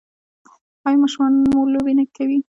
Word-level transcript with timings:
ایا 0.87 1.01
ماشومان 1.03 1.31
مو 1.51 1.59
لوبې 1.73 1.93
کوي؟ 2.15 2.37